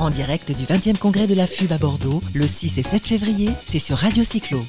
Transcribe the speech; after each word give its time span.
En 0.00 0.08
direct 0.08 0.50
du 0.50 0.64
20e 0.64 0.96
congrès 0.96 1.26
de 1.26 1.34
la 1.34 1.46
FUB 1.46 1.70
à 1.72 1.76
Bordeaux, 1.76 2.22
le 2.34 2.48
6 2.48 2.78
et 2.78 2.82
7 2.82 3.06
février, 3.06 3.50
c'est 3.66 3.78
sur 3.78 3.98
Radio 3.98 4.24
Cyclo. 4.24 4.64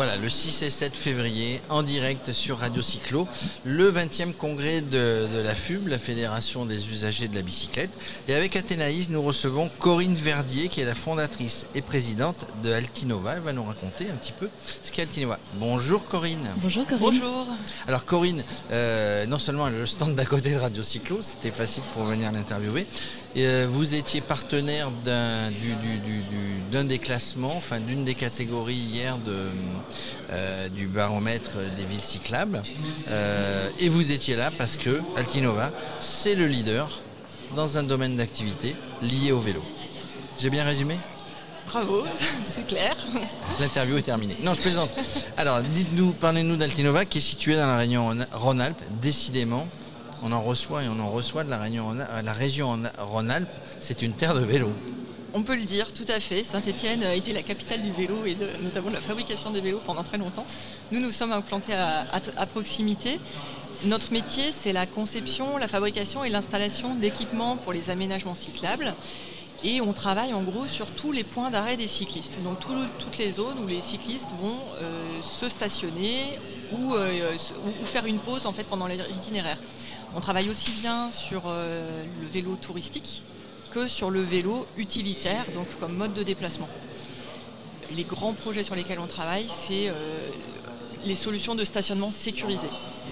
Voilà, 0.00 0.16
le 0.16 0.30
6 0.30 0.62
et 0.62 0.70
7 0.70 0.96
février, 0.96 1.60
en 1.68 1.82
direct 1.82 2.32
sur 2.32 2.60
Radio 2.60 2.80
Cyclo, 2.80 3.28
le 3.66 3.92
20e 3.92 4.32
congrès 4.32 4.80
de, 4.80 5.26
la 5.44 5.54
FUB, 5.54 5.88
la 5.88 5.98
Fédération 5.98 6.64
des 6.64 6.88
usagers 6.88 7.28
de 7.28 7.34
la 7.34 7.42
bicyclette. 7.42 7.90
Et 8.26 8.34
avec 8.34 8.56
Athénaïs, 8.56 9.10
nous 9.10 9.20
recevons 9.20 9.68
Corinne 9.78 10.14
Verdier, 10.14 10.68
qui 10.68 10.80
est 10.80 10.86
la 10.86 10.94
fondatrice 10.94 11.66
et 11.74 11.82
présidente 11.82 12.46
de 12.64 12.72
Altinova. 12.72 13.34
Elle 13.34 13.42
va 13.42 13.52
nous 13.52 13.62
raconter 13.62 14.08
un 14.08 14.14
petit 14.14 14.32
peu 14.32 14.48
ce 14.82 14.90
qu'est 14.90 15.02
Altinova. 15.02 15.38
Bonjour 15.56 16.06
Corinne. 16.06 16.48
Bonjour 16.62 16.86
Corinne. 16.86 17.20
Bonjour. 17.20 17.46
Alors 17.86 18.06
Corinne, 18.06 18.42
euh, 18.72 19.26
non 19.26 19.38
seulement 19.38 19.68
elle 19.68 19.74
est 19.74 19.80
le 19.80 19.86
stand 19.86 20.14
d'à 20.14 20.24
côté 20.24 20.54
de 20.54 20.60
Radio 20.60 20.82
Cyclo, 20.82 21.18
c'était 21.20 21.50
facile 21.50 21.82
pour 21.92 22.04
venir 22.04 22.32
l'interviewer, 22.32 22.86
vous 23.34 23.94
étiez 23.94 24.20
partenaire 24.20 24.90
d'un 25.04 25.50
des 26.84 26.98
classements, 26.98 27.56
enfin 27.56 27.80
d'une 27.80 28.04
des 28.04 28.14
catégories 28.14 28.74
hier 28.74 29.16
euh, 30.30 30.68
du 30.68 30.86
baromètre 30.86 31.52
des 31.76 31.84
villes 31.84 32.00
cyclables. 32.00 32.62
Euh, 33.08 33.68
et 33.78 33.88
vous 33.88 34.12
étiez 34.12 34.36
là 34.36 34.50
parce 34.56 34.76
que 34.76 35.00
Altinova, 35.16 35.72
c'est 36.00 36.34
le 36.34 36.46
leader 36.46 37.02
dans 37.54 37.78
un 37.78 37.82
domaine 37.82 38.16
d'activité 38.16 38.76
lié 39.02 39.32
au 39.32 39.40
vélo. 39.40 39.62
J'ai 40.38 40.50
bien 40.50 40.64
résumé? 40.64 40.96
Bravo, 41.66 42.04
c'est 42.44 42.66
clair. 42.66 42.96
L'interview 43.60 43.96
est 43.96 44.02
terminée. 44.02 44.36
Non, 44.42 44.54
je 44.54 44.60
plaisante. 44.60 44.92
Alors, 45.36 45.60
dites-nous, 45.60 46.12
parlez-nous 46.12 46.56
d'Altinova 46.56 47.04
qui 47.04 47.18
est 47.18 47.20
situé 47.20 47.54
dans 47.54 47.66
la 47.66 47.78
région 47.78 48.16
Rhône-Alpes. 48.32 48.82
Décidément, 49.00 49.68
on 50.22 50.32
en 50.32 50.42
reçoit 50.42 50.84
et 50.84 50.88
on 50.88 50.98
en 51.00 51.10
reçoit 51.10 51.44
de 51.44 51.50
la 51.50 52.32
région, 52.32 52.78
Rhône-Alpes. 52.98 53.48
C'est 53.80 54.02
une 54.02 54.12
terre 54.12 54.34
de 54.34 54.40
vélo. 54.40 54.70
On 55.32 55.42
peut 55.42 55.54
le 55.54 55.62
dire, 55.62 55.92
tout 55.92 56.04
à 56.08 56.18
fait. 56.18 56.42
Saint-Étienne 56.42 57.04
a 57.04 57.14
été 57.14 57.32
la 57.32 57.42
capitale 57.42 57.82
du 57.82 57.92
vélo 57.92 58.24
et 58.26 58.36
notamment 58.62 58.88
de 58.90 58.94
la 58.94 59.00
fabrication 59.00 59.50
des 59.50 59.60
vélos 59.60 59.80
pendant 59.86 60.02
très 60.02 60.18
longtemps. 60.18 60.46
Nous, 60.90 61.00
nous 61.00 61.12
sommes 61.12 61.32
implantés 61.32 61.74
à, 61.74 62.46
proximité. 62.46 63.20
Notre 63.84 64.12
métier, 64.12 64.50
c'est 64.50 64.72
la 64.72 64.86
conception, 64.86 65.56
la 65.56 65.68
fabrication 65.68 66.24
et 66.24 66.30
l'installation 66.30 66.94
d'équipements 66.94 67.56
pour 67.56 67.72
les 67.72 67.90
aménagements 67.90 68.34
cyclables. 68.34 68.94
Et 69.62 69.80
on 69.80 69.92
travaille 69.92 70.32
en 70.32 70.42
gros 70.42 70.66
sur 70.66 70.86
tous 70.90 71.12
les 71.12 71.22
points 71.22 71.50
d'arrêt 71.50 71.76
des 71.76 71.86
cyclistes. 71.86 72.42
Donc 72.42 72.58
toutes 72.60 73.18
les 73.18 73.32
zones 73.32 73.58
où 73.62 73.66
les 73.66 73.82
cyclistes 73.82 74.30
vont 74.40 74.58
euh, 74.80 75.22
se 75.22 75.48
stationner 75.48 76.38
euh, 76.72 77.36
ou, 77.82 77.86
faire 77.86 78.06
une 78.06 78.18
pause 78.18 78.46
en 78.46 78.52
fait 78.52 78.64
pendant 78.64 78.86
l'itinéraire. 78.86 79.58
On 80.12 80.20
travaille 80.20 80.50
aussi 80.50 80.72
bien 80.72 81.12
sur 81.12 81.42
euh, 81.46 82.04
le 82.20 82.26
vélo 82.26 82.56
touristique 82.56 83.22
que 83.70 83.86
sur 83.86 84.10
le 84.10 84.20
vélo 84.20 84.66
utilitaire, 84.76 85.44
donc 85.54 85.68
comme 85.78 85.96
mode 85.96 86.14
de 86.14 86.24
déplacement. 86.24 86.68
Les 87.94 88.02
grands 88.02 88.32
projets 88.32 88.64
sur 88.64 88.74
lesquels 88.74 88.98
on 88.98 89.06
travaille, 89.06 89.46
c'est 89.48 89.88
euh, 89.88 89.92
les 91.04 91.14
solutions 91.14 91.54
de 91.54 91.64
stationnement 91.64 92.10
sécurisées. 92.10 92.70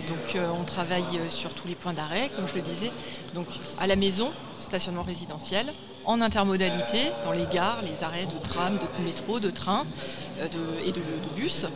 Donc 0.08 0.34
euh, 0.34 0.50
on 0.58 0.64
travaille 0.64 1.04
sur 1.30 1.54
tous 1.54 1.68
les 1.68 1.76
points 1.76 1.92
d'arrêt, 1.92 2.30
comme 2.34 2.48
je 2.48 2.54
le 2.54 2.62
disais, 2.62 2.90
donc 3.32 3.46
à 3.78 3.86
la 3.86 3.94
maison, 3.94 4.32
stationnement 4.58 5.04
résidentiel, 5.04 5.72
en 6.04 6.20
intermodalité, 6.20 7.12
dans 7.24 7.32
les 7.32 7.46
gares, 7.46 7.82
les 7.82 8.02
arrêts 8.02 8.26
de 8.26 8.42
tram, 8.42 8.76
de 8.76 9.04
métro, 9.04 9.38
de 9.38 9.50
train 9.50 9.86
et 10.84 10.90
de 10.90 11.00
bus. 11.36 11.66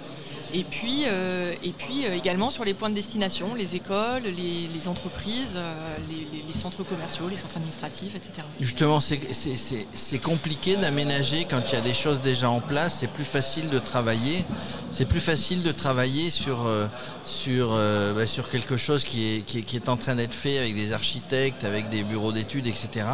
Et 0.55 0.65
puis, 0.65 1.05
euh, 1.07 1.55
et 1.63 1.73
puis 1.73 2.05
euh, 2.05 2.15
également 2.15 2.51
sur 2.51 2.65
les 2.65 2.75
points 2.75 2.91
de 2.91 2.95
destination, 2.95 3.55
les 3.55 3.75
écoles, 3.75 4.23
les, 4.25 4.89
entreprises, 4.89 5.55
euh, 5.57 5.97
les, 6.09 6.53
centres 6.53 6.83
commerciaux, 6.83 7.29
les 7.29 7.39
centres 7.39 7.57
administratifs, 7.57 8.15
etc. 8.15 8.47
Justement, 8.61 9.01
c'est 9.01 10.19
compliqué 10.19 10.77
d'aménager 10.77 11.47
quand 11.49 11.63
il 11.71 11.75
y 11.75 11.79
a 11.79 11.81
des 11.81 11.95
choses 11.95 12.21
déjà 12.21 12.51
en 12.51 12.61
place. 12.61 12.99
C'est 13.01 13.11
plus 13.11 13.25
facile 13.25 13.71
de 13.71 13.79
travailler. 13.79 14.45
C'est 14.91 15.07
plus 15.07 15.21
facile 15.21 15.63
de 15.63 15.73
travailler 15.73 16.29
sur, 16.29 16.65
bah, 16.65 18.27
sur 18.27 18.51
quelque 18.51 18.77
chose 18.77 19.05
qui 19.05 19.37
est, 19.37 19.41
qui 19.43 19.77
est, 19.77 19.89
en 19.89 19.97
train 19.97 20.17
d'être 20.17 20.35
fait 20.35 20.59
avec 20.59 20.75
des 20.75 20.93
architectes, 20.93 21.65
avec 21.65 21.89
des 21.89 22.03
bureaux 22.03 22.33
d'études, 22.33 22.67
etc. 22.67 23.07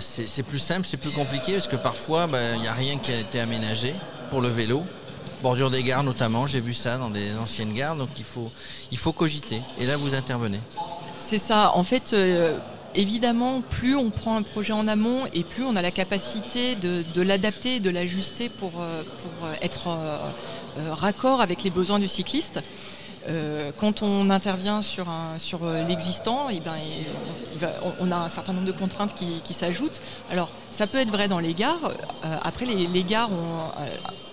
c'est 0.00 0.42
plus 0.44 0.60
simple, 0.60 0.86
c'est 0.86 0.96
plus 0.96 1.12
compliqué 1.12 1.54
parce 1.54 1.68
que 1.68 1.76
parfois, 1.76 2.28
bah, 2.28 2.54
il 2.54 2.60
n'y 2.60 2.68
a 2.68 2.72
rien 2.72 2.98
qui 2.98 3.10
a 3.10 3.18
été 3.18 3.40
aménagé 3.40 3.94
pour 4.30 4.40
le 4.40 4.48
vélo 4.48 4.84
bordure 5.42 5.70
des 5.70 5.82
gares 5.82 6.02
notamment, 6.02 6.46
j'ai 6.46 6.60
vu 6.60 6.72
ça 6.74 6.98
dans 6.98 7.10
des 7.10 7.34
anciennes 7.40 7.72
gares, 7.72 7.96
donc 7.96 8.10
il 8.18 8.24
faut, 8.24 9.12
cogiter. 9.12 9.62
Et 9.78 9.86
là, 9.86 9.96
vous 9.96 10.14
intervenez. 10.14 10.60
C'est 11.18 11.38
ça. 11.38 11.72
En 11.74 11.84
fait, 11.84 12.12
euh, 12.12 12.58
évidemment, 12.94 13.60
plus 13.60 13.96
on 13.96 14.10
prend 14.10 14.36
un 14.36 14.42
projet 14.42 14.72
en 14.72 14.88
amont 14.88 15.26
et 15.32 15.44
plus 15.44 15.64
on 15.64 15.76
a 15.76 15.82
la 15.82 15.90
capacité 15.90 16.74
de, 16.74 17.22
l'adapter, 17.22 17.80
de 17.80 17.90
l'ajuster 17.90 18.48
pour, 18.48 18.72
euh, 18.80 19.02
être 19.62 19.88
euh, 19.88 20.18
raccord 20.92 21.40
avec 21.40 21.62
les 21.62 21.70
besoins 21.70 21.98
du 21.98 22.08
cycliste. 22.08 22.60
Euh, 23.26 23.72
quand 23.76 24.02
on 24.02 24.30
intervient 24.30 24.82
sur, 24.82 25.06
sur 25.38 25.64
euh, 25.64 25.84
l'existant, 25.84 26.48
eh 26.50 26.60
ben, 26.60 26.76
on, 28.00 28.10
a 28.12 28.16
un 28.16 28.28
certain 28.28 28.52
nombre 28.52 28.66
de 28.66 28.72
contraintes 28.72 29.14
qui, 29.14 29.54
s'ajoutent. 29.54 30.00
Alors, 30.30 30.50
ça 30.70 30.86
peut 30.86 30.98
être 30.98 31.10
vrai 31.10 31.28
dans 31.28 31.38
les 31.38 31.54
gares. 31.54 31.92
Euh, 32.24 32.36
après, 32.42 32.64
les, 32.66 33.04
gares 33.04 33.30
ont 33.30 33.72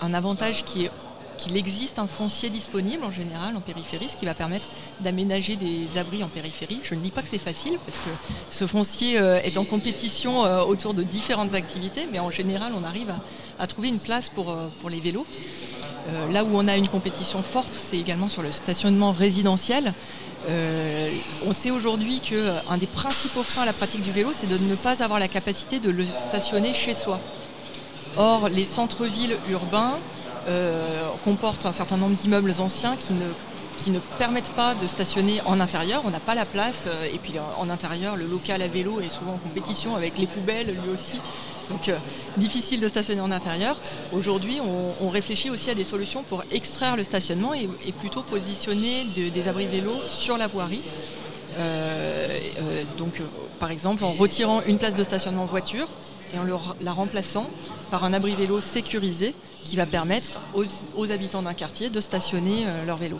un 0.01 0.13
avantage 0.13 0.63
qui 0.63 0.85
est 0.85 0.91
qu'il 1.38 1.57
existe 1.57 2.00
un 2.00 2.07
foncier 2.07 2.50
disponible 2.50 3.03
en 3.03 3.12
général 3.12 3.57
en 3.57 3.59
périphérie, 3.59 4.07
ce 4.07 4.16
qui 4.16 4.25
va 4.25 4.34
permettre 4.34 4.69
d'aménager 5.02 5.57
des 5.57 5.97
abris 5.97 6.23
en 6.23 6.29
périphérie. 6.29 6.79
Je 6.81 6.96
ne 6.96 7.02
dis 7.02 7.12
pas 7.12 7.23
que 7.23 7.28
c'est 7.28 7.38
facile, 7.38 7.78
parce 7.85 7.97
que 7.97 8.09
ce 8.50 8.66
foncier 8.66 9.16
est 9.16 9.57
en 9.57 9.66
compétition 9.66 10.44
autour 10.66 10.94
de 10.94 11.03
différentes 11.03 11.53
activités, 11.53 12.07
mais 12.09 12.19
en 12.19 12.31
général, 12.31 12.72
on 12.73 12.85
arrive 12.85 13.13
à, 13.59 13.67
trouver 13.67 13.90
une 13.90 14.00
place 14.00 14.29
pour, 14.29 14.56
pour 14.79 14.90
les 14.90 15.02
vélos. 15.02 15.28
Euh, 16.07 16.31
là 16.31 16.43
où 16.43 16.49
on 16.53 16.67
a 16.67 16.75
une 16.75 16.88
compétition 16.88 17.41
forte, 17.41 17.73
c'est 17.73 17.97
également 17.97 18.27
sur 18.27 18.41
le 18.41 18.51
stationnement 18.51 19.11
résidentiel. 19.11 19.93
Euh, 20.47 21.09
on 21.47 21.53
sait 21.53 21.71
aujourd'hui 21.71 22.19
qu'un 22.19 22.35
euh, 22.35 22.77
des 22.79 22.85
principaux 22.85 23.41
freins 23.41 23.63
à 23.63 23.66
la 23.66 23.73
pratique 23.73 24.01
du 24.01 24.11
vélo, 24.11 24.29
c'est 24.33 24.47
de 24.47 24.57
ne 24.57 24.75
pas 24.75 25.03
avoir 25.03 25.19
la 25.19 25.27
capacité 25.27 25.79
de 25.79 25.89
le 25.89 26.05
stationner 26.05 26.73
chez 26.73 26.93
soi. 26.93 27.19
Or, 28.17 28.49
les 28.49 28.66
centres-villes 28.66 29.38
urbains 29.49 29.99
comportent 31.23 31.66
un 31.66 31.71
certain 31.71 31.97
nombre 31.97 32.16
d'immeubles 32.16 32.53
anciens 32.59 32.95
qui 32.95 33.13
ne 33.13 33.25
qui 33.77 33.89
ne 33.89 33.99
permettent 34.19 34.51
pas 34.51 34.73
de 34.73 34.87
stationner 34.87 35.41
en 35.45 35.59
intérieur. 35.59 36.03
On 36.05 36.11
n'a 36.11 36.22
pas 36.22 36.35
la 36.35 36.45
place. 36.45 36.87
Et 37.11 37.17
puis 37.17 37.33
en 37.57 37.69
intérieur, 37.69 38.16
le 38.16 38.25
local 38.25 38.61
à 38.61 38.67
vélo 38.69 39.01
est 39.01 39.09
souvent 39.09 39.33
en 39.33 39.37
compétition 39.37 39.95
avec 39.95 40.17
les 40.17 40.27
poubelles 40.27 40.77
lui 40.81 40.93
aussi. 40.93 41.19
Donc 41.69 41.89
euh, 41.89 41.97
difficile 42.37 42.79
de 42.79 42.87
stationner 42.87 43.21
en 43.21 43.31
intérieur. 43.31 43.77
Aujourd'hui, 44.13 44.59
on, 44.61 45.09
réfléchit 45.09 45.49
aussi 45.49 45.69
à 45.69 45.75
des 45.75 45.83
solutions 45.83 46.23
pour 46.23 46.43
extraire 46.51 46.97
le 46.97 47.03
stationnement 47.03 47.53
et, 47.53 47.67
plutôt 47.99 48.21
positionner 48.21 49.05
des 49.05 49.47
abris 49.47 49.65
vélos 49.65 49.99
sur 50.09 50.37
la 50.37 50.47
voirie. 50.47 50.81
Euh, 51.57 52.27
euh, 52.59 52.83
donc, 52.97 53.21
par 53.59 53.71
exemple, 53.71 54.03
en 54.03 54.11
retirant 54.11 54.61
une 54.67 54.77
place 54.77 54.95
de 54.95 55.03
stationnement 55.03 55.45
voiture 55.45 55.87
et 56.33 56.39
en 56.39 56.43
la 56.81 56.91
remplaçant 56.91 57.49
par 57.91 58.03
un 58.03 58.11
abri 58.11 58.35
vélo 58.35 58.59
sécurisé 58.59 59.33
qui 59.63 59.77
va 59.77 59.85
permettre 59.85 60.41
aux, 60.53 61.11
habitants 61.11 61.43
d'un 61.43 61.53
quartier 61.53 61.89
de 61.89 62.01
stationner 62.01 62.65
leur 62.85 62.97
vélo. 62.97 63.17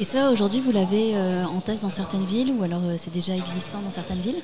Et 0.00 0.04
ça, 0.04 0.30
aujourd'hui, 0.30 0.60
vous 0.60 0.72
l'avez 0.72 1.16
en 1.16 1.60
test 1.60 1.82
dans 1.82 1.90
certaines 1.90 2.24
villes 2.24 2.52
ou 2.58 2.64
alors 2.64 2.82
c'est 2.96 3.12
déjà 3.12 3.36
existant 3.36 3.82
dans 3.82 3.90
certaines 3.90 4.20
villes? 4.20 4.42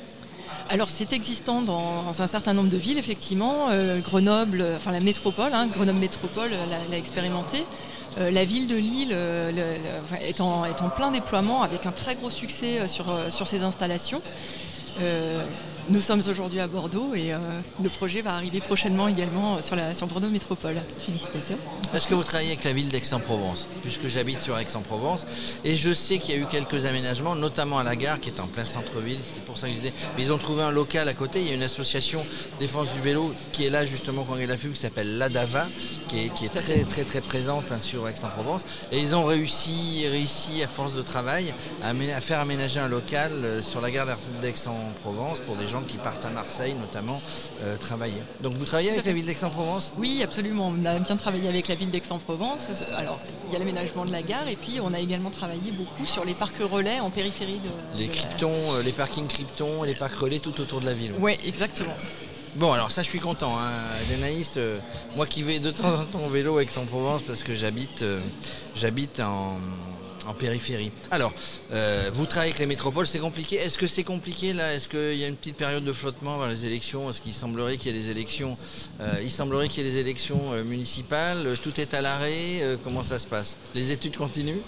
Alors 0.69 0.91
c'est 0.91 1.13
existant 1.13 1.63
dans, 1.63 2.05
un 2.19 2.27
certain 2.27 2.53
nombre 2.53 2.71
de 2.71 2.77
villes, 2.77 2.99
effectivement. 2.99 3.69
Euh, 3.71 4.01
Grenoble, 4.01 4.65
enfin 4.77 4.93
la 4.93 5.01
métropole, 5.01 5.53
hein, 5.53 5.69
Grenoble 5.69 5.99
Métropole 5.99 6.51
l'a 6.91 6.97
expérimenté. 6.97 7.65
Euh, 8.19 8.31
la 8.31 8.45
ville 8.45 8.67
de 8.67 8.77
Lille 8.77 9.11
euh, 9.13 9.77
est, 10.21 10.41
en, 10.41 10.65
plein 10.95 11.11
déploiement 11.11 11.63
avec 11.63 11.87
un 11.87 11.93
très 11.93 12.15
gros 12.15 12.31
succès 12.31 12.89
sur, 12.89 13.07
sur 13.31 13.47
ces 13.47 13.63
installations. 13.63 14.23
Nous 15.89 16.01
sommes 16.01 16.21
aujourd'hui 16.29 16.59
à 16.59 16.67
Bordeaux 16.67 17.15
et 17.15 17.33
euh, 17.33 17.39
le 17.81 17.89
projet 17.89 18.21
va 18.21 18.35
arriver 18.35 18.61
prochainement 18.61 19.07
également 19.07 19.63
sur, 19.63 19.77
la, 19.77 19.95
sur 19.95 20.09
Bordeaux 20.09 20.29
Métropole. 20.29 20.83
Félicitations. 20.99 21.59
Est-ce 21.95 22.09
que 22.09 22.15
vous 22.15 22.25
travaillez 22.25 22.51
avec 22.51 22.65
la 22.65 22.73
ville 22.73 22.89
d'Aix-en-Provence 22.89 23.69
Puisque 23.83 24.09
j'habite 24.09 24.41
sur 24.41 24.59
Aix-en-Provence 24.59 25.27
et 25.65 25.77
je 25.77 25.93
sais 25.93 26.19
qu'il 26.19 26.35
y 26.35 26.39
a 26.39 26.41
eu 26.41 26.47
quelques 26.47 26.87
aménagements, 26.87 27.37
notamment 27.37 27.79
à 27.79 27.85
la 27.85 27.95
gare 27.95 28.19
qui 28.19 28.31
est 28.31 28.41
en 28.41 28.49
plein 28.49 28.65
centre-ville. 28.65 29.21
C'est 29.23 29.45
pour 29.45 29.59
ça 29.59 29.69
que 29.69 29.75
je 29.75 29.79
disais. 29.79 29.93
Mais 30.17 30.25
ils 30.25 30.33
ont 30.33 30.39
trouvé 30.39 30.65
un 30.65 30.73
local 30.73 31.09
à 31.09 31.15
côté. 31.15 31.41
Il 31.41 31.47
y 31.47 31.51
a 31.53 31.55
une 31.55 31.63
association 31.63 32.27
défense 32.59 32.93
du 32.93 33.01
vélo 33.01 33.33
qui 33.53 33.65
est 33.65 33.71
là 33.71 33.87
justement 33.87 34.25
quand 34.25 34.39
il 34.39 34.51
a 34.51 34.57
qui 34.57 34.75
s'appelle 34.75 35.19
l'ADAVA, 35.19 35.69
qui 36.09 36.25
est, 36.25 36.35
qui 36.35 36.47
est 36.47 36.49
très 36.49 36.83
très 36.83 37.05
très 37.05 37.21
présente 37.21 37.71
hein, 37.71 37.79
sur 37.79 38.09
Aix-en-Provence. 38.09 38.65
Et 38.91 38.99
ils 38.99 39.15
ont 39.15 39.25
réussi, 39.25 40.05
réussi 40.09 40.65
à 40.65 40.67
force 40.67 40.95
de 40.95 41.03
travail 41.03 41.55
à, 41.81 41.91
à 41.91 42.21
faire 42.21 42.41
aménager 42.41 42.81
un 42.81 42.89
local 42.89 43.33
euh, 43.35 43.63
sur 43.63 43.81
la 43.81 43.93
gare 43.93 44.09
d'Aix-en-Provence 44.43 45.39
pour 45.41 45.55
des 45.55 45.69
gens 45.69 45.76
gens 45.77 45.87
qui 45.87 45.97
partent 45.99 46.25
à 46.25 46.31
Marseille 46.31 46.75
notamment 46.79 47.21
euh, 47.63 47.77
travailler. 47.77 48.23
Donc 48.43 48.55
vous 48.55 48.65
travaillez 48.65 48.91
avec 48.93 49.05
la 49.05 49.13
ville 49.13 49.27
d'Aix-en-Provence? 49.27 49.93
Oui, 49.99 50.23
absolument. 50.23 50.69
On 50.69 50.85
a 50.85 50.99
bien 50.99 51.17
travaillé 51.17 51.49
avec 51.49 51.69
la 51.69 51.75
ville 51.75 51.91
d'Aix-en-Provence. 51.91 52.69
Alors, 52.97 53.21
il 53.47 53.53
y 53.53 53.57
a 53.57 53.59
l'aménagement 53.59 54.05
de 54.05 54.13
la 54.13 54.23
gare 54.23 54.49
et 54.49 54.57
puis 54.57 54.79
on 54.83 54.93
a 54.95 54.99
également 55.01 55.31
travaillé 55.31 55.71
beaucoup 55.73 56.07
sur 56.07 56.25
les 56.25 56.35
parcs 56.35 56.59
relais 56.61 57.01
en 57.01 57.11
périphérie 57.11 57.61
de. 57.61 57.99
Les 57.99 58.07
de 58.07 58.13
la- 58.13 58.17
Kryptons, 58.17 58.75
euh, 58.75 58.83
les 58.83 58.93
parkings 58.93 59.27
Krypton 59.29 59.85
et 59.85 59.89
les 59.89 59.95
parcs 59.95 60.15
relais 60.17 60.39
tout 60.39 60.59
autour 60.61 60.81
de 60.81 60.87
la 60.87 60.95
ville. 60.95 61.13
Oui, 61.19 61.37
exactement. 61.45 61.97
Bon, 62.57 62.73
alors 62.73 62.91
ça, 62.91 63.03
je 63.03 63.09
suis 63.09 63.19
content. 63.19 63.59
Hein. 63.59 63.71
Denaïs, 64.11 64.55
euh, 64.57 64.79
moi 65.15 65.27
qui 65.27 65.43
vais 65.43 65.59
de 65.59 65.71
temps 65.71 65.93
en 66.01 66.05
temps 66.05 66.25
en 66.25 66.29
vélo 66.29 66.57
à 66.57 66.63
Aix-en-Provence 66.63 67.21
parce 67.23 67.43
que 67.43 67.55
j'habite 67.55 68.01
euh, 68.01 68.21
j'habite 68.75 69.21
en, 69.21 69.59
en 70.27 70.35
périphérie. 70.35 70.91
Alors, 71.11 71.33
euh, 71.73 72.11
vous 72.13 72.27
travaillez 72.27 72.51
avec 72.51 72.59
les 72.59 72.67
métropoles, 72.67 73.07
c'est 73.07 73.19
compliqué. 73.19 73.57
Est-ce 73.57 73.79
que 73.79 73.87
c'est 73.87 74.05
compliqué 74.05 74.53
là? 74.53 74.75
Est-ce 74.75 74.89
qu'il 74.89 75.17
y 75.17 75.25
a 75.25 75.29
une 75.29 75.37
petite 75.37 75.57
période 75.57 75.85
de 75.85 75.93
flottement 75.93 76.39
vers 76.39 76.49
les 76.49 76.67
élections? 76.67 77.05
Parce 77.05 77.21
qu'il 77.21 77.35
semblerait 77.35 77.77
qu'il 77.77 77.95
y 77.95 77.99
ait 77.99 78.03
des 78.03 78.11
élections, 78.11 78.57
euh, 79.01 79.15
il 79.23 79.31
semblerait 79.31 79.69
qu'il 79.69 79.85
y 79.85 79.87
ait 79.87 79.91
des 79.91 79.99
élections 79.99 80.53
euh, 80.53 80.65
municipales? 80.65 81.57
Tout 81.63 81.81
est 81.81 81.95
à 81.95 82.01
l'arrêt. 82.01 82.79
Comment 82.83 83.03
ça 83.03 83.19
se 83.19 83.27
passe? 83.27 83.59
Les 83.75 83.93
études 83.93 84.17
continuent? 84.17 84.63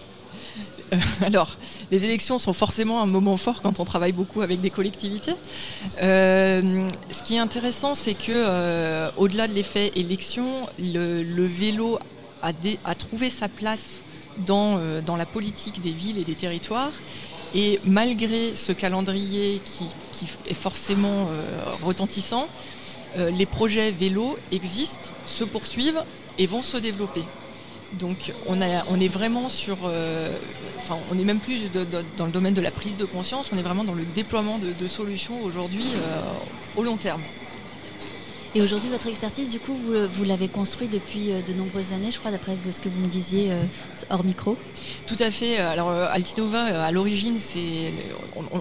Alors, 1.20 1.56
les 1.90 2.04
élections 2.04 2.38
sont 2.38 2.52
forcément 2.52 3.02
un 3.02 3.06
moment 3.06 3.36
fort 3.36 3.60
quand 3.60 3.80
on 3.80 3.84
travaille 3.84 4.12
beaucoup 4.12 4.42
avec 4.42 4.60
des 4.60 4.70
collectivités. 4.70 5.34
Ce 6.00 7.22
qui 7.24 7.36
est 7.36 7.38
intéressant, 7.38 7.94
c'est 7.94 8.14
que 8.14 9.10
au-delà 9.16 9.48
de 9.48 9.54
l'effet 9.54 9.92
élection, 9.96 10.68
le, 10.78 11.46
vélo 11.46 11.98
a 12.42 12.94
trouvé 12.94 13.30
sa 13.30 13.48
place 13.48 14.00
dans, 14.46 14.78
euh, 14.78 15.00
dans 15.00 15.16
la 15.16 15.26
politique 15.26 15.82
des 15.82 15.92
villes 15.92 16.18
et 16.18 16.24
des 16.24 16.34
territoires. 16.34 16.92
Et 17.54 17.80
malgré 17.86 18.54
ce 18.54 18.72
calendrier 18.72 19.60
qui, 19.64 19.86
est 20.48 20.54
forcément 20.54 21.28
euh, 21.30 21.60
retentissant, 21.82 22.48
euh, 23.16 23.30
les 23.30 23.46
projets 23.46 23.90
vélo 23.90 24.38
existent, 24.52 25.14
se 25.24 25.44
poursuivent 25.44 26.02
et 26.36 26.46
vont 26.46 26.62
se 26.62 26.76
développer. 26.76 27.22
Donc 27.94 28.34
on, 28.46 28.60
est 28.60 29.08
vraiment 29.08 29.48
sur, 29.48 29.78
enfin 30.78 30.98
on 31.10 31.14
n'est 31.14 31.24
même 31.24 31.40
plus 31.40 31.70
dans 32.18 32.26
le 32.26 32.30
domaine 32.30 32.52
de 32.52 32.60
la 32.60 32.70
prise 32.70 32.98
de 32.98 33.06
conscience, 33.06 33.48
on 33.50 33.56
est 33.56 33.62
vraiment 33.62 33.82
dans 33.82 33.94
le 33.94 34.04
déploiement 34.04 34.58
de, 34.58 34.88
solutions 34.88 35.40
aujourd'hui 35.42 35.86
au 36.76 36.82
long 36.82 36.98
terme. 36.98 37.22
Et 38.54 38.62
aujourd'hui, 38.62 38.88
votre 38.88 39.06
expertise, 39.06 39.50
du 39.50 39.60
coup, 39.60 39.74
vous, 39.74 39.92
vous 40.10 40.24
l'avez 40.24 40.48
construit 40.48 40.88
depuis 40.88 41.32
euh, 41.32 41.42
de 41.42 41.52
nombreuses 41.52 41.92
années, 41.92 42.10
je 42.10 42.18
crois, 42.18 42.30
d'après 42.30 42.56
ce 42.72 42.80
que 42.80 42.88
vous 42.88 43.00
me 43.00 43.06
disiez 43.06 43.52
euh, 43.52 43.62
hors 44.08 44.24
micro. 44.24 44.56
Tout 45.06 45.16
à 45.18 45.30
fait. 45.30 45.58
Alors 45.58 45.90
euh, 45.90 46.08
Altinova, 46.10 46.82
à 46.82 46.90
l'origine, 46.90 47.38
c'est 47.38 47.92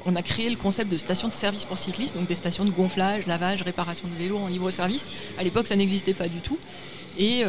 on, 0.05 0.15
a 0.15 0.21
créé 0.21 0.49
le 0.49 0.57
concept 0.57 0.91
de 0.91 0.97
station 0.97 1.29
de 1.29 1.33
service 1.33 1.63
pour 1.63 1.77
cyclistes, 1.77 2.15
donc 2.15 2.27
des 2.27 2.35
stations 2.35 2.65
de 2.65 2.71
gonflage, 2.71 3.27
lavage, 3.27 3.61
réparation 3.61 4.09
de 4.09 4.21
vélos 4.21 4.37
en 4.37 4.47
libre 4.47 4.71
service. 4.71 5.09
À 5.39 5.43
l'époque, 5.43 5.67
ça 5.67 5.77
n'existait 5.77 6.13
pas 6.13 6.27
du 6.27 6.39
tout. 6.39 6.57
Et 7.17 7.43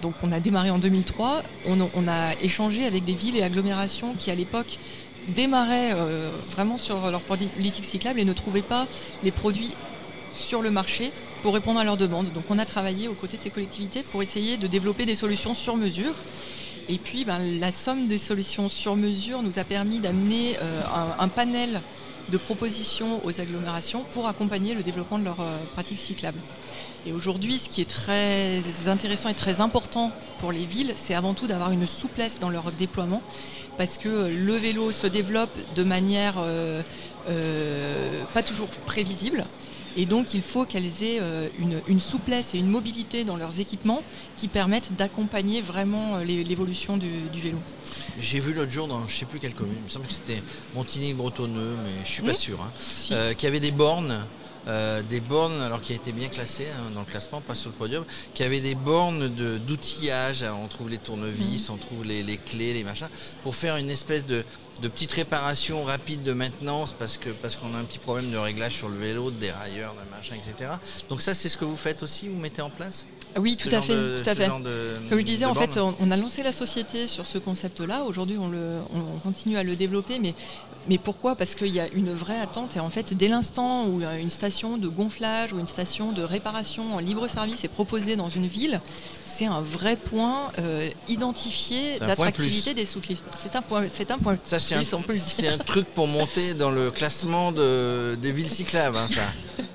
donc 0.00 0.14
on 0.22 0.32
a 0.32 0.40
démarré 0.40 0.70
en 0.70 0.78
2003. 0.78 1.42
On, 1.66 2.08
a 2.08 2.32
échangé 2.40 2.86
avec 2.86 3.04
des 3.04 3.12
villes 3.12 3.36
et 3.36 3.42
agglomérations 3.42 4.14
qui, 4.18 4.30
à 4.30 4.34
l'époque, 4.34 4.78
démarraient 5.28 5.94
vraiment 6.50 6.78
sur 6.78 7.10
leur 7.10 7.20
politique 7.20 7.84
cyclable 7.84 8.20
et 8.20 8.24
ne 8.24 8.32
trouvaient 8.32 8.62
pas 8.62 8.86
les 9.22 9.32
produits 9.32 9.74
sur 10.34 10.62
le 10.62 10.70
marché 10.70 11.12
pour 11.46 11.54
répondre 11.54 11.78
à 11.78 11.84
leurs 11.84 11.96
demandes. 11.96 12.32
Donc 12.32 12.42
on 12.50 12.58
a 12.58 12.64
travaillé 12.64 13.06
aux 13.06 13.14
côtés 13.14 13.36
de 13.36 13.42
ces 13.42 13.50
collectivités 13.50 14.02
pour 14.02 14.20
essayer 14.20 14.56
de 14.56 14.66
développer 14.66 15.06
des 15.06 15.14
solutions 15.14 15.54
sur 15.54 15.76
mesure. 15.76 16.12
Et 16.88 16.98
puis 16.98 17.24
ben, 17.24 17.38
la 17.60 17.70
somme 17.70 18.08
des 18.08 18.18
solutions 18.18 18.68
sur 18.68 18.96
mesure 18.96 19.44
nous 19.44 19.60
a 19.60 19.62
permis 19.62 20.00
d'amener 20.00 20.56
euh, 20.60 20.82
un, 21.20 21.28
panel 21.28 21.82
de 22.30 22.36
propositions 22.36 23.24
aux 23.24 23.40
agglomérations 23.40 24.04
pour 24.12 24.26
accompagner 24.26 24.74
le 24.74 24.82
développement 24.82 25.20
de 25.20 25.24
leurs 25.24 25.40
euh, 25.40 25.58
pratiques 25.74 26.00
cyclables. 26.00 26.40
Et 27.06 27.12
aujourd'hui, 27.12 27.58
ce 27.58 27.68
qui 27.68 27.80
est 27.80 27.88
très 27.88 28.60
intéressant 28.88 29.28
et 29.28 29.34
très 29.34 29.60
important 29.60 30.10
pour 30.40 30.50
les 30.50 30.66
villes, 30.66 30.94
c'est 30.96 31.14
avant 31.14 31.32
tout 31.32 31.46
d'avoir 31.46 31.70
une 31.70 31.86
souplesse 31.86 32.40
dans 32.40 32.50
leur 32.50 32.72
déploiement, 32.72 33.22
parce 33.78 33.98
que 33.98 34.08
le 34.08 34.54
vélo 34.54 34.90
se 34.90 35.06
développe 35.06 35.56
de 35.76 35.84
manière 35.84 36.38
euh, 36.38 36.82
euh, 37.28 38.24
pas 38.34 38.42
toujours 38.42 38.66
prévisible. 38.84 39.44
Et 39.98 40.04
donc, 40.06 40.34
il 40.34 40.42
faut 40.42 40.64
qu'elles 40.66 41.02
aient 41.02 41.18
euh, 41.20 41.48
une, 41.58 41.80
une 41.88 42.00
souplesse 42.00 42.54
et 42.54 42.58
une 42.58 42.68
mobilité 42.68 43.24
dans 43.24 43.36
leurs 43.36 43.60
équipements 43.60 44.02
qui 44.36 44.46
permettent 44.46 44.94
d'accompagner 44.94 45.62
vraiment 45.62 46.16
euh, 46.16 46.24
l'é- 46.24 46.44
l'évolution 46.44 46.98
du, 46.98 47.08
du 47.32 47.40
vélo. 47.40 47.58
J'ai 48.20 48.40
vu 48.40 48.52
l'autre 48.52 48.70
jour 48.70 48.88
dans 48.88 49.06
je 49.08 49.14
sais 49.14 49.24
plus 49.24 49.38
quelle 49.38 49.54
commune, 49.54 49.76
il 49.78 49.84
me 49.84 49.88
semble 49.88 50.06
que 50.06 50.12
c'était 50.12 50.42
Montigny-Bretonneux, 50.74 51.76
mais 51.82 52.04
je 52.04 52.10
suis 52.10 52.22
pas 52.22 52.34
sûr, 52.34 52.60
hein, 52.62 52.70
Si. 52.78 53.12
euh, 53.14 53.32
qu'il 53.34 53.44
y 53.46 53.48
avait 53.48 53.60
des 53.60 53.70
bornes. 53.72 54.26
Euh, 54.68 55.02
des 55.02 55.20
bornes, 55.20 55.60
alors 55.60 55.80
qui 55.80 55.92
a 55.92 55.96
été 55.96 56.12
bien 56.12 56.28
classé 56.28 56.66
hein, 56.70 56.90
dans 56.94 57.00
le 57.00 57.06
classement, 57.06 57.40
pas 57.40 57.54
sur 57.54 57.70
le 57.70 57.76
podium, 57.76 58.04
qui 58.34 58.42
avait 58.42 58.60
des 58.60 58.74
bornes 58.74 59.28
de- 59.34 59.58
d'outillage. 59.58 60.42
Alors, 60.42 60.58
On 60.60 60.68
trouve 60.68 60.90
les 60.90 60.98
tournevis, 60.98 61.68
on 61.70 61.76
trouve 61.76 62.04
les, 62.04 62.22
les 62.22 62.36
clés, 62.36 62.72
les 62.74 62.84
machins, 62.84 63.08
pour 63.42 63.54
faire 63.54 63.76
une 63.76 63.90
espèce 63.90 64.26
de, 64.26 64.44
de 64.82 64.88
petite 64.88 65.12
réparation 65.12 65.84
rapide 65.84 66.22
de 66.24 66.32
maintenance 66.32 66.92
parce 66.92 67.16
que 67.18 67.30
parce 67.30 67.56
qu'on 67.56 67.74
a 67.74 67.78
un 67.78 67.84
petit 67.84 67.98
problème 67.98 68.30
de 68.30 68.36
réglage 68.36 68.72
sur 68.74 68.88
le 68.88 68.96
vélo, 68.96 69.30
de 69.30 69.36
dérailleur, 69.38 69.94
de 69.94 70.10
machin, 70.14 70.34
etc. 70.34 70.72
Donc 71.08 71.22
ça, 71.22 71.34
c'est 71.34 71.48
ce 71.48 71.56
que 71.56 71.64
vous 71.64 71.76
faites 71.76 72.02
aussi, 72.02 72.28
vous 72.28 72.38
mettez 72.40 72.62
en 72.62 72.70
place? 72.70 73.06
Oui, 73.38 73.56
tout 73.58 73.68
à 73.70 73.82
fait. 73.82 73.92
de- 73.94 74.22
tout 74.24 74.30
à 74.30 74.34
fait. 74.34 74.46
de- 74.48 74.96
Comme 75.10 75.18
je 75.18 75.24
disais, 75.24 75.44
en 75.44 75.52
fait, 75.54 75.76
on, 75.78 75.94
on 76.00 76.10
a 76.10 76.16
lancé 76.16 76.42
la 76.42 76.52
société 76.52 77.06
sur 77.06 77.26
ce 77.26 77.36
concept-là. 77.36 78.02
Aujourd'hui, 78.04 78.38
on- 78.38 78.50
on 78.94 79.18
continue 79.18 79.58
à 79.58 79.62
le 79.62 79.76
développer, 79.76 80.18
mais, 80.18 80.34
mais 80.88 80.98
pourquoi? 80.98 81.36
Parce 81.36 81.54
qu'il 81.54 81.68
y 81.68 81.80
a 81.80 81.88
une 81.88 82.12
vraie 82.12 82.40
attente. 82.40 82.76
Et 82.76 82.80
en 82.80 82.90
fait, 82.90 83.14
dès 83.14 83.28
l'instant 83.28 83.86
où 83.86 84.02
une 84.02 84.30
station 84.30 84.78
de 84.78 84.88
gonflage 84.88 85.52
ou 85.52 85.58
une 85.58 85.66
station 85.66 86.12
de 86.12 86.22
réparation 86.22 86.94
en 86.94 86.98
libre 86.98 87.28
service 87.28 87.64
est 87.64 87.68
proposée 87.68 88.16
dans 88.16 88.30
une 88.30 88.46
ville, 88.46 88.80
c'est 89.24 89.46
un 89.46 89.60
vrai 89.60 89.96
point 89.96 90.52
euh, 90.58 90.88
identifié 91.08 91.98
d'attractivité 91.98 92.74
des 92.74 92.86
cyclistes. 92.86 93.24
C'est 93.36 93.56
un 93.56 93.62
point, 93.62 93.84
c'est 93.92 94.10
un 94.10 94.18
point 94.18 94.38
Ça, 94.44 94.60
c'est 94.60 94.74
un, 95.48 95.58
truc 95.58 95.86
pour 95.94 96.06
monter 96.06 96.54
dans 96.54 96.70
le 96.70 96.90
classement 96.90 97.52
de, 97.52 98.14
des 98.14 98.32
villes 98.32 98.48
cyclables, 98.48 98.96
hein, 98.96 99.08
ça. 99.08 99.22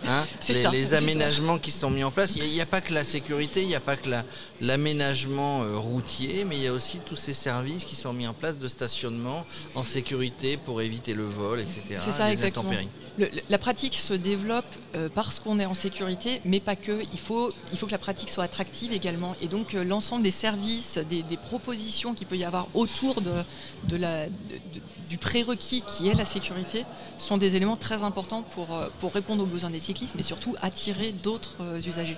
Hein 0.08 0.26
C'est 0.40 0.54
les, 0.54 0.64
ça, 0.64 0.72
les 0.72 0.94
aménagements 0.94 1.60
qui 1.60 1.72
sont 1.72 1.90
mis 1.90 2.04
en 2.04 2.12
place. 2.12 2.36
Il 2.36 2.44
n'y 2.52 2.62
a, 2.62 2.66
pas 2.66 2.82
que 2.82 2.94
la 2.94 3.04
sécurité, 3.04 3.62
il 3.62 3.68
n'y 3.68 3.76
a 3.76 3.80
pas 3.80 3.96
que 3.96 4.10
la- 4.10 4.26
l'aménagement 4.60 5.64
euh, 5.64 5.78
routier, 5.78 6.46
mais 6.46 6.56
il 6.56 6.64
y 6.64 6.68
a 6.68 6.74
aussi 6.74 7.00
tous 7.06 7.16
ces 7.16 7.34
services 7.34 7.86
qui 7.86 7.96
sont 7.96 8.14
mis 8.14 8.28
en 8.28 8.34
place 8.34 8.58
de 8.58 8.68
stationnement 8.68 9.46
en 9.76 9.84
sécurité 9.84 10.58
pour 10.58 10.82
éviter 10.82 11.01
le 11.08 11.24
vol, 11.24 11.60
etc. 11.60 12.00
C'est 12.00 12.12
ça, 12.12 12.28
les 12.28 12.34
exactement. 12.34 12.72
Le- 13.18 13.30
la 13.50 13.58
pratique 13.58 13.96
se 13.96 14.14
développe 14.14 14.64
euh, 14.96 15.10
parce 15.14 15.40
qu'on 15.42 15.60
est 15.60 15.66
en 15.66 15.74
sécurité, 15.74 16.40
mais 16.46 16.60
pas 16.62 16.78
que. 16.78 17.02
Il 17.12 17.20
faut, 17.20 17.52
il 17.74 17.78
faut 17.78 17.86
que 17.86 17.92
la 17.92 17.98
pratique 17.98 18.30
soit 18.30 18.46
attractive 18.46 18.94
également. 18.94 19.36
Et 19.42 19.48
donc 19.48 19.74
euh, 19.76 19.84
l'ensemble 19.84 20.24
des 20.24 20.32
services, 20.32 20.98
des, 20.98 21.22
des 21.24 21.36
propositions 21.38 22.14
qu'il 22.14 22.26
peut 22.28 22.38
y 22.38 22.46
avoir 22.46 22.68
autour 22.74 23.22
de, 23.22 23.44
de 23.90 23.96
la, 23.98 24.28
de- 24.28 24.32
de- 24.32 24.82
du 25.10 25.18
prérequis 25.18 25.84
qui 25.86 26.08
est 26.08 26.14
la 26.14 26.24
sécurité 26.26 26.86
sont 27.18 27.38
des 27.38 27.56
éléments 27.56 27.76
très 27.76 28.02
importants 28.04 28.44
pour, 28.44 28.74
euh, 28.74 28.88
pour 29.00 29.14
répondre 29.14 29.44
aux 29.44 29.48
besoins 29.48 29.70
des 29.72 29.82
cyclistes, 29.82 30.14
mais 30.16 30.24
surtout 30.24 30.56
attirer 30.62 31.12
d'autres 31.12 31.58
usagers. 31.86 32.18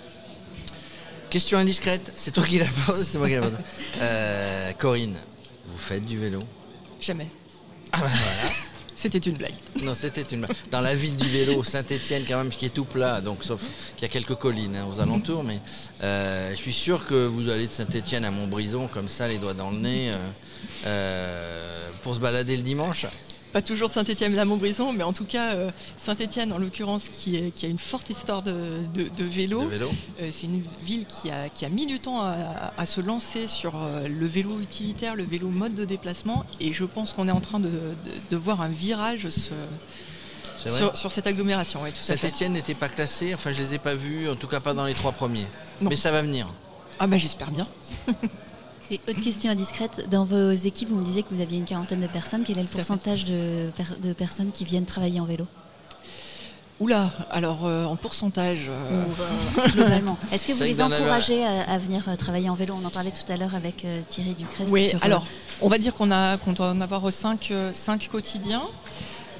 Question 1.31 1.57
indiscrète, 1.57 2.13
c'est 2.15 2.31
toi 2.31 2.45
qui 2.45 2.59
la 2.59 2.67
pose, 2.85 3.03
c'est 3.07 3.17
moi 3.17 3.27
qui 3.27 3.33
la 3.33 3.41
pose. 3.41 3.57
Euh, 3.99 4.71
Corinne, 4.73 5.15
vous 5.65 5.77
faites 5.79 6.05
du 6.05 6.19
vélo? 6.19 6.43
Jamais. 7.01 7.29
Ah 7.91 8.01
bah 8.01 8.07
voilà. 8.07 8.53
C'était 8.95 9.17
une 9.17 9.37
blague. 9.37 9.53
Non, 9.81 9.95
c'était 9.95 10.21
une. 10.21 10.47
Dans 10.71 10.81
la 10.81 10.95
ville 10.95 11.15
du 11.17 11.27
vélo, 11.27 11.63
Saint-Etienne, 11.63 12.23
quand 12.27 12.37
même, 12.37 12.49
qui 12.49 12.65
est 12.65 12.73
tout 12.73 12.85
plat, 12.85 13.21
donc 13.21 13.43
sauf 13.43 13.61
qu'il 13.95 14.03
y 14.03 14.05
a 14.05 14.13
quelques 14.13 14.35
collines 14.35 14.75
hein, 14.75 14.85
aux 14.91 14.99
alentours, 14.99 15.43
mais 15.43 15.59
euh, 16.03 16.51
je 16.51 16.55
suis 16.55 16.73
sûr 16.73 17.05
que 17.05 17.25
vous 17.25 17.49
allez 17.49 17.67
de 17.67 17.71
Saint-Etienne 17.71 18.25
à 18.25 18.31
Montbrison, 18.31 18.87
comme 18.87 19.07
ça, 19.07 19.27
les 19.27 19.37
doigts 19.39 19.53
dans 19.53 19.71
le 19.71 19.77
nez, 19.77 20.11
euh, 20.11 20.17
euh, 20.85 21.89
pour 22.03 22.15
se 22.15 22.19
balader 22.19 22.55
le 22.55 22.63
dimanche. 22.63 23.05
Pas 23.53 23.61
toujours 23.61 23.87
de 23.87 23.93
Saint-Étienne 23.93 24.37
à 24.39 24.45
Montbrison, 24.45 24.91
mais 24.93 25.03
en 25.03 25.13
tout 25.13 25.25
cas 25.25 25.53
euh, 25.53 25.69
Saint-Étienne 25.97 26.51
en 26.51 26.57
l'occurrence 26.57 27.07
qui, 27.09 27.35
est- 27.35 27.51
qui 27.51 27.65
a 27.65 27.69
une 27.69 27.77
forte 27.77 28.09
histoire 28.09 28.41
de, 28.41 28.79
de- 28.93 29.07
de 29.09 29.23
vélo. 29.23 29.61
De 29.61 29.67
vélo. 29.67 29.91
Euh, 30.21 30.29
c'est 30.31 30.47
une 30.47 30.63
ville 30.83 31.05
qui 31.05 31.29
a, 31.29 31.49
qui 31.49 31.63
a 31.63 31.69
mis 31.69 31.85
du 31.85 31.99
temps 31.99 32.21
à, 32.21 32.73
à 32.75 32.85
se 32.87 32.99
lancer 32.99 33.47
sur 33.47 33.73
euh, 33.75 34.07
le 34.07 34.25
vélo 34.25 34.59
utilitaire, 34.59 35.15
le 35.15 35.23
vélo 35.23 35.47
mode 35.49 35.75
de 35.75 35.85
déplacement, 35.85 36.45
et 36.59 36.73
je 36.73 36.83
pense 36.83 37.13
qu'on 37.13 37.27
est 37.27 37.31
en 37.31 37.41
train 37.41 37.59
de, 37.59 37.71
voir 38.35 38.59
un 38.61 38.69
virage 38.69 39.29
se- 39.29 39.51
sur, 40.55 40.97
sur 40.97 41.11
cette 41.11 41.27
agglomération. 41.27 41.79
oui. 41.83 41.91
Saint-Etienne 41.99 42.53
n'était 42.53 42.73
pas 42.75 42.89
classé, 42.89 43.33
enfin, 43.35 43.51
je 43.51 43.61
les 43.61 43.75
ai 43.75 43.77
pas 43.79 43.93
vus, 43.95 44.27
en 44.29 44.35
tout 44.35 44.47
cas 44.47 44.59
pas 44.61 44.73
dans 44.73 44.85
les 44.85 44.93
trois 44.95 45.11
premiers. 45.11 45.45
Non. 45.79 45.89
Mais 45.91 45.95
ça 45.95 46.11
va 46.11 46.21
venir. 46.23 46.47
Ah 46.99 47.05
bah 47.07 47.17
j'espère 47.17 47.51
bien. 47.51 47.65
Et 48.91 48.99
autre 49.07 49.21
question 49.21 49.49
indiscrète, 49.49 50.07
dans 50.09 50.25
vos 50.25 50.51
équipes, 50.51 50.89
vous 50.89 50.97
me 50.97 51.05
disiez 51.05 51.23
que 51.23 51.33
vous 51.33 51.41
aviez 51.41 51.57
une 51.57 51.65
quarantaine 51.65 52.01
de 52.01 52.07
personnes. 52.07 52.43
Quel 52.45 52.57
est 52.59 52.63
le 52.63 52.67
pourcentage 52.69 53.23
de, 53.25 53.69
per- 53.75 53.95
de 54.01 54.13
personnes 54.13 54.51
qui 54.51 54.65
viennent 54.65 54.85
travailler 54.85 55.19
en 55.19 55.25
vélo? 55.25 55.47
Oula, 56.79 57.11
alors 57.31 57.65
euh, 57.65 57.85
en 57.85 57.95
pourcentage. 57.95 58.65
euh, 58.67 59.05
Ou, 59.05 59.21
euh, 59.61 59.67
globalement 59.69 60.17
Est-ce 60.31 60.45
que 60.45 60.51
vous 60.53 60.63
les 60.63 60.81
encouragez 60.81 61.43
à, 61.45 61.61
à 61.63 61.77
venir 61.77 62.03
travailler 62.17 62.49
en 62.49 62.55
vélo? 62.55 62.75
On 62.81 62.85
en 62.85 62.89
parlait 62.89 63.11
tout 63.11 63.31
à 63.31 63.37
l'heure 63.37 63.55
avec 63.55 63.85
euh, 63.85 63.97
Thierry 64.09 64.33
Ducrest. 64.33 64.69
Oui, 64.71 64.89
sur, 64.89 64.97
euh, 64.97 65.05
alors 65.05 65.25
on 65.61 65.69
va 65.69 65.77
dire 65.77 65.93
qu'on 65.93 66.11
a 66.11 66.37
qu'on 66.37 66.51
doit 66.51 66.69
en 66.71 66.81
avoir 66.81 67.03
5 67.11 68.09
quotidiens. 68.11 68.63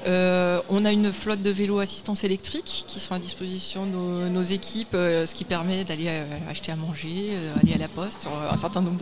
Euh, 0.06 0.62
on 0.70 0.86
a 0.86 0.92
une 0.92 1.12
flotte 1.14 1.42
de 1.42 1.50
vélos 1.50 1.80
assistance 1.80 2.24
électrique 2.24 2.86
qui 2.88 3.00
sont 3.00 3.14
à 3.14 3.20
disposition 3.20 3.86
de 3.86 4.30
nos, 4.30 4.42
équipes, 4.42 4.96
euh, 4.96 5.26
ce 5.26 5.34
qui 5.34 5.46
permet 5.46 5.84
d'aller 5.86 6.08
euh, 6.08 6.26
acheter 6.50 6.72
à 6.72 6.76
manger, 6.76 7.38
aller 7.62 7.74
à 7.74 7.78
la 7.78 7.88
poste, 7.88 8.28
un 8.52 8.58
certain 8.58 8.82
nombre 8.82 9.00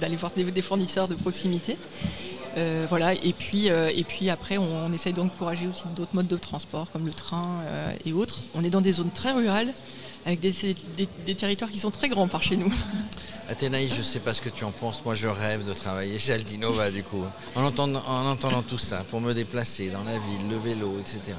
d'aller 0.00 0.16
voir 0.16 0.32
des, 0.34 0.62
fournisseurs 0.62 1.08
de 1.08 1.14
proximité. 1.14 1.76
Voilà, 2.88 3.14
et 3.14 3.32
puis, 3.32 3.66
et 3.66 4.04
puis 4.04 4.30
après, 4.30 4.58
on, 4.58 4.92
essaye 4.92 5.12
d'encourager 5.12 5.66
aussi 5.66 5.84
d'autres 5.94 6.14
modes 6.14 6.28
de 6.28 6.36
transport 6.36 6.90
comme 6.92 7.06
le 7.06 7.12
train 7.12 7.60
et 8.04 8.12
autres. 8.12 8.40
On 8.54 8.64
est 8.64 8.70
dans 8.70 8.80
des 8.80 8.92
zones 8.92 9.10
très 9.10 9.32
rurales 9.32 9.72
avec 10.28 10.40
des, 10.40 11.34
territoires 11.34 11.70
qui 11.70 11.78
sont 11.78 11.90
très 11.90 12.08
grands 12.08 12.28
par 12.28 12.42
chez 12.42 12.56
nous. 12.56 12.72
Athénaïs, 13.48 13.92
je 13.92 13.98
ne 13.98 14.02
sais 14.02 14.20
pas 14.20 14.34
ce 14.34 14.42
que 14.42 14.50
tu 14.50 14.64
en 14.64 14.72
penses. 14.72 15.02
Moi, 15.04 15.14
je 15.14 15.26
rêve 15.26 15.66
de 15.66 15.72
travailler 15.72 16.18
chez 16.18 16.34
Aldinova, 16.34 16.90
du 16.90 17.02
coup, 17.02 17.24
en 17.54 17.64
entendant, 17.64 18.02
en 18.06 18.26
entendant 18.26 18.62
tout 18.62 18.76
ça, 18.76 19.04
pour 19.10 19.22
me 19.22 19.32
déplacer 19.32 19.88
dans 19.90 20.04
la 20.04 20.18
ville, 20.18 20.50
le 20.50 20.58
vélo, 20.58 20.96
etc. 21.00 21.34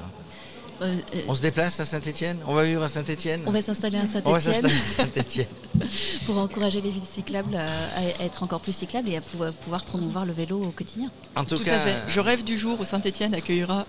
Euh, 0.82 0.96
euh, 1.14 1.20
on 1.28 1.34
se 1.34 1.42
déplace 1.42 1.78
à 1.78 1.84
Saint-Etienne 1.84 2.38
On 2.46 2.54
va 2.54 2.64
vivre 2.64 2.82
à 2.82 2.88
Saint-Etienne 2.88 3.42
On 3.44 3.50
va 3.50 3.60
s'installer 3.60 3.98
à 3.98 4.06
Saint-Etienne. 4.06 5.46
pour 6.26 6.38
encourager 6.38 6.80
les 6.80 6.90
villes 6.90 7.02
cyclables 7.06 7.56
à, 7.56 8.24
être 8.24 8.42
encore 8.42 8.60
plus 8.60 8.72
cyclables 8.72 9.08
et 9.08 9.16
à 9.16 9.20
pouvoir, 9.20 9.84
promouvoir 9.84 10.24
le 10.24 10.32
vélo 10.32 10.60
au 10.60 10.70
quotidien. 10.70 11.10
En 11.36 11.44
tout, 11.44 11.58
cas, 11.58 11.78
Je 12.08 12.20
rêve 12.20 12.44
du 12.44 12.58
jour 12.58 12.78
où 12.80 12.84
Saint-Etienne 12.84 13.34
accueillera 13.34 13.86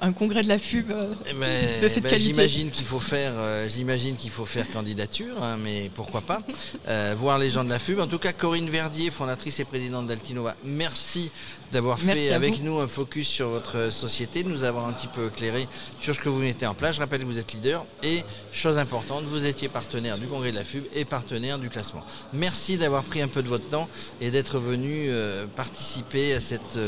un 0.00 0.12
congrès 0.12 0.42
de 0.42 0.48
la 0.48 0.58
FUB 0.58 0.90
euh, 0.90 1.14
eh 1.28 1.32
ben, 1.32 1.80
de 1.80 1.88
cette 1.88 2.02
ben, 2.02 2.10
qualité. 2.10 2.34
J'imagine 2.34 2.70
qu'il 2.70 2.84
faut 2.84 3.00
faire, 3.00 3.32
euh, 3.36 3.68
j'imagine 3.68 4.16
qu'il 4.16 4.30
faut 4.30 4.44
faire 4.44 4.70
candidature, 4.70 5.42
hein, 5.42 5.56
mais 5.62 5.90
pourquoi 5.94 6.20
pas 6.20 6.42
euh, 6.88 7.14
voir 7.18 7.38
les 7.38 7.50
gens 7.50 7.64
de 7.64 7.70
la 7.70 7.78
FUB. 7.78 8.00
En 8.00 8.06
tout 8.06 8.18
cas, 8.18 8.32
Corinne 8.32 8.68
Verdier, 8.68 9.10
fondatrice 9.10 9.60
et 9.60 9.64
présidente 9.64 10.06
d'Altinova, 10.06 10.56
merci 10.64 11.30
d'avoir 11.72 11.98
fait 11.98 12.32
avec 12.32 12.62
nous 12.62 12.78
un 12.78 12.86
focus 12.86 13.26
sur 13.26 13.48
votre 13.48 13.90
société, 13.90 14.44
de 14.44 14.48
nous 14.48 14.64
avoir 14.64 14.86
un 14.86 14.92
petit 14.92 15.08
peu 15.08 15.28
éclairé 15.28 15.66
sur 16.00 16.14
ce 16.14 16.20
que 16.20 16.28
vous 16.28 16.40
mettez 16.40 16.66
en 16.66 16.74
place. 16.74 16.96
Je 16.96 17.00
rappelle 17.00 17.22
que 17.22 17.26
vous 17.26 17.38
êtes 17.38 17.52
leader 17.52 17.84
et, 18.02 18.22
chose 18.52 18.78
importante, 18.78 19.24
vous 19.24 19.46
étiez 19.46 19.68
partenaire 19.68 20.18
du 20.18 20.26
congrès 20.26 20.52
de 20.52 20.56
la 20.56 20.64
FUB 20.64 20.84
et 20.94 21.04
partenaire 21.04 21.33
du 21.34 21.68
classement. 21.68 22.02
Merci 22.32 22.78
d'avoir 22.78 23.02
pris 23.02 23.20
un 23.20 23.28
peu 23.28 23.42
de 23.42 23.48
votre 23.48 23.68
temps 23.68 23.88
et 24.20 24.30
d'être 24.30 24.58
venu 24.58 25.10
participer 25.56 26.34
à, 26.34 26.40
cette, 26.40 26.78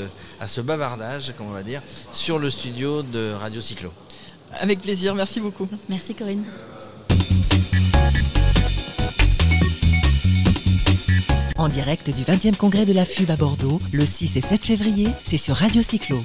à 0.40 0.46
ce 0.46 0.60
bavardage, 0.60 1.32
comme 1.36 1.48
on 1.48 1.52
va 1.52 1.62
dire, 1.62 1.82
sur 2.12 2.38
le 2.38 2.48
studio 2.48 3.02
de 3.02 3.32
Radio 3.32 3.60
Cyclo. 3.60 3.92
Avec 4.52 4.80
plaisir, 4.80 5.14
merci 5.14 5.40
beaucoup. 5.40 5.68
Merci 5.88 6.14
Corinne. 6.14 6.44
En 11.58 11.68
direct 11.68 12.10
du 12.10 12.22
20e 12.22 12.56
congrès 12.56 12.84
de 12.84 12.92
la 12.92 13.04
FUB 13.04 13.30
à 13.30 13.36
Bordeaux, 13.36 13.80
le 13.92 14.04
6 14.04 14.36
et 14.36 14.40
7 14.42 14.64
février, 14.64 15.08
c'est 15.24 15.38
sur 15.38 15.56
Radio 15.56 15.82
Cyclo. 15.82 16.22